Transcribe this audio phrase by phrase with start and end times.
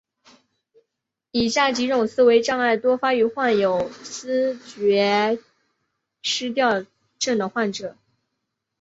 [1.29, 5.37] 以上几种思维障碍多发于患有思觉
[6.23, 6.83] 失调
[7.19, 7.95] 症的患者。